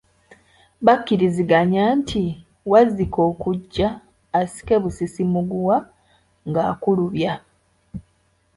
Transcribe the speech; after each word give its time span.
Bakkiriziganya 0.85 1.83
nti 1.99 2.23
Wazzike 2.71 3.19
okujja 3.31 3.87
asikebusisi 4.39 5.21
muguwa 5.31 5.77
ng’akulubya. 6.47 7.33